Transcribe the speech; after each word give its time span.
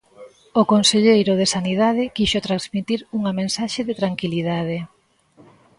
O 0.61 0.63
conselleiro 0.73 1.33
de 1.39 1.47
Sanidade 1.55 2.03
quixo 2.15 2.45
transmitir 2.47 2.99
unha 3.17 3.35
mensaxe 3.39 3.81
de 3.87 3.97
tranquilidade. 4.01 4.77